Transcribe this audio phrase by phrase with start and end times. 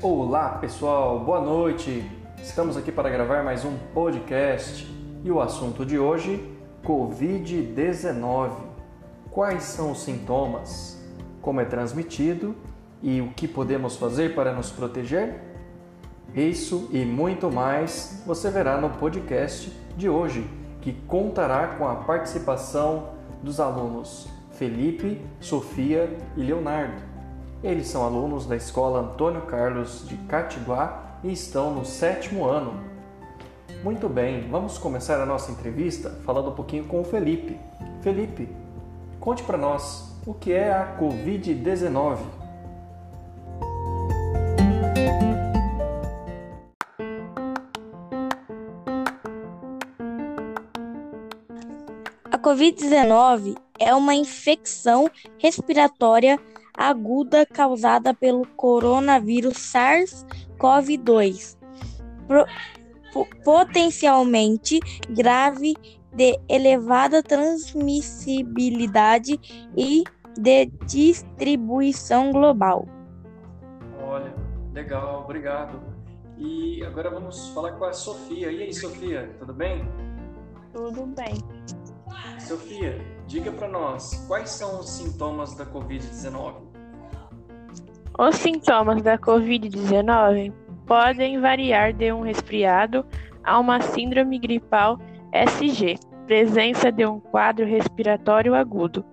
[0.00, 2.08] Olá pessoal, boa noite.
[2.40, 4.86] Estamos aqui para gravar mais um podcast
[5.24, 6.40] e o assunto de hoje:
[6.84, 8.52] Covid-19.
[9.28, 11.04] Quais são os sintomas?
[11.42, 12.54] Como é transmitido
[13.02, 15.42] e o que podemos fazer para nos proteger?
[16.32, 20.48] Isso e muito mais você verá no podcast de hoje,
[20.80, 23.08] que contará com a participação
[23.42, 27.17] dos alunos Felipe, Sofia e Leonardo.
[27.62, 32.72] Eles são alunos da Escola Antônio Carlos de Catiguá e estão no sétimo ano.
[33.82, 37.58] Muito bem, vamos começar a nossa entrevista falando um pouquinho com o Felipe.
[38.00, 38.48] Felipe,
[39.18, 42.18] conte para nós o que é a Covid-19.
[52.30, 56.38] A Covid-19 é uma infecção respiratória
[56.78, 61.58] aguda causada pelo coronavírus SARS-CoV-2,
[63.44, 64.80] potencialmente
[65.10, 65.76] grave,
[66.10, 69.38] de elevada transmissibilidade
[69.76, 70.04] e
[70.38, 72.88] de distribuição global.
[74.00, 74.34] Olha,
[74.72, 75.82] legal, obrigado.
[76.36, 78.50] E agora vamos falar com a Sofia.
[78.50, 79.86] E aí, Sofia, tudo bem?
[80.72, 81.34] Tudo bem.
[82.40, 86.67] Sofia, diga para nós quais são os sintomas da Covid-19.
[88.18, 90.52] Os sintomas da Covid-19
[90.84, 93.06] podem variar de um resfriado
[93.44, 94.98] a uma síndrome gripal
[95.32, 99.04] SG, presença de um quadro respiratório agudo,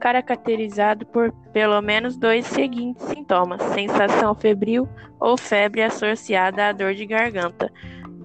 [0.00, 4.88] caracterizado por pelo menos dois seguintes sintomas: sensação febril
[5.20, 7.70] ou febre associada à dor de garganta,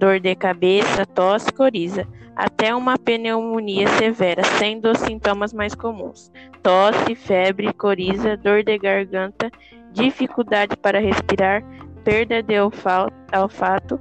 [0.00, 7.14] dor de cabeça, tosse, coriza até uma pneumonia severa, sendo os sintomas mais comuns: tosse,
[7.14, 9.50] febre, coriza, dor de garganta,
[9.92, 11.62] dificuldade para respirar,
[12.02, 14.00] perda de olfato,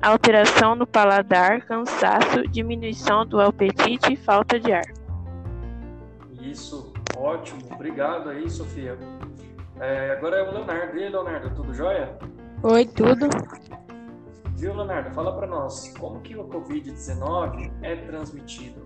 [0.00, 4.84] alteração no paladar, cansaço, diminuição do apetite e falta de ar.
[6.40, 7.62] Isso, ótimo.
[7.72, 8.96] Obrigado aí, Sofia.
[9.80, 10.96] É, agora é o Leonardo.
[10.96, 12.16] E aí, Leonardo, tudo jóia?
[12.62, 13.28] Oi, tudo.
[14.62, 15.12] Viu, Leonardo?
[15.12, 18.80] Fala para nós, como que o Covid-19 é transmitido?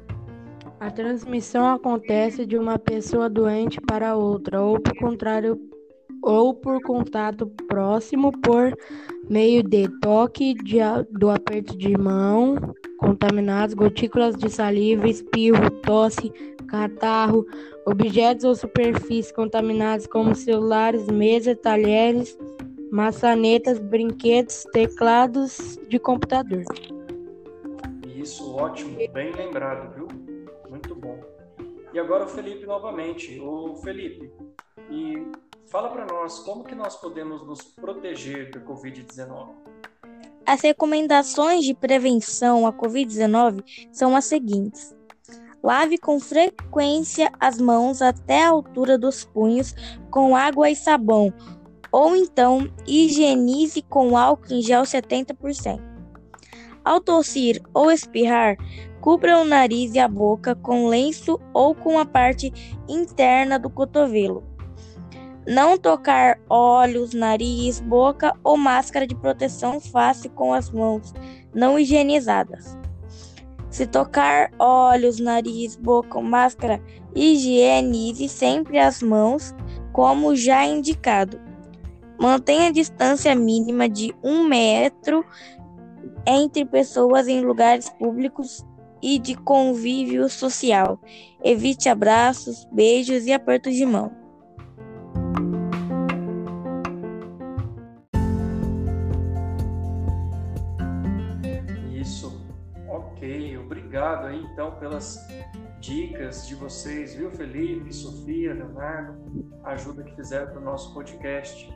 [0.80, 5.60] A transmissão acontece de uma pessoa doente para outra, ou por contrário,
[6.22, 8.74] ou por contato próximo por
[9.28, 10.78] meio de toque, de,
[11.10, 12.56] do aperto de mão,
[12.96, 16.30] contaminados, gotículas de saliva, espirro, tosse,
[16.68, 17.44] catarro,
[17.84, 22.34] objetos ou superfícies contaminadas como celulares, mesas, talheres,
[22.90, 26.64] maçanetas, brinquedos, teclados de computador.
[28.14, 30.08] Isso, ótimo, bem lembrado, viu?
[30.68, 31.20] Muito bom.
[31.92, 33.38] E agora o Felipe novamente.
[33.40, 34.30] O Felipe,
[34.90, 35.26] e
[35.66, 39.48] fala para nós como que nós podemos nos proteger da Covid-19.
[40.44, 44.94] As recomendações de prevenção à Covid-19 são as seguintes:
[45.62, 49.74] lave com frequência as mãos até a altura dos punhos
[50.10, 51.32] com água e sabão,
[51.96, 55.80] ou então higienize com álcool em gel 70%.
[56.84, 58.54] Ao tossir ou espirrar,
[59.00, 62.52] cubra o nariz e a boca com lenço ou com a parte
[62.86, 64.44] interna do cotovelo.
[65.46, 71.14] Não tocar olhos, nariz, boca ou máscara de proteção face com as mãos
[71.54, 72.76] não higienizadas.
[73.70, 76.78] Se tocar olhos, nariz, boca ou máscara,
[77.14, 79.54] higienize sempre as mãos,
[79.94, 81.55] como já indicado.
[82.18, 85.24] Mantenha a distância mínima de um metro
[86.26, 88.64] entre pessoas em lugares públicos
[89.02, 90.98] e de convívio social.
[91.42, 94.10] Evite abraços, beijos e apertos de mão.
[101.94, 102.44] Isso,
[102.88, 103.58] ok.
[103.58, 105.18] Obrigado aí então pelas
[105.80, 109.14] dicas de vocês, viu, Felipe, Sofia, Leonardo,
[109.62, 111.72] a ajuda que fizeram para o nosso podcast.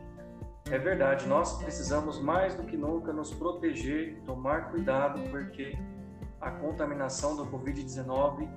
[0.66, 5.76] É verdade, nós precisamos mais do que nunca nos proteger, tomar cuidado, porque
[6.40, 8.48] a contaminação do Covid-19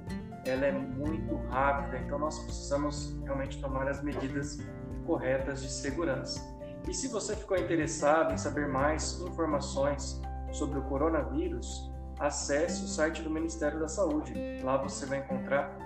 [0.45, 4.59] ela é muito rápida, então nós precisamos realmente tomar as medidas
[5.05, 6.41] corretas de segurança.
[6.87, 10.21] E se você ficou interessado em saber mais informações
[10.51, 11.89] sobre o coronavírus,
[12.19, 14.33] acesse o site do Ministério da Saúde.
[14.61, 15.77] Lá você vai encontrar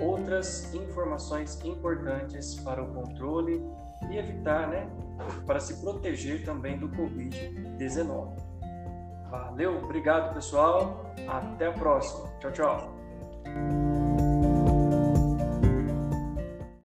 [0.00, 3.62] outras informações importantes para o controle
[4.10, 4.88] e evitar, né,
[5.46, 8.36] para se proteger também do Covid-19.
[9.30, 12.28] Valeu, obrigado pessoal, até a próxima.
[12.40, 13.85] Tchau, tchau.